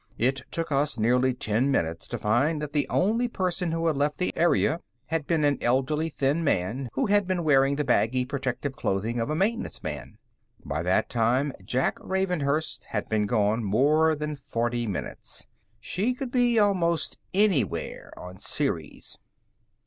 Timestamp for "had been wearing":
7.05-7.75